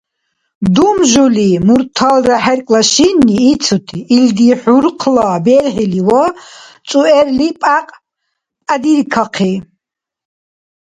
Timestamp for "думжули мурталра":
0.75-2.37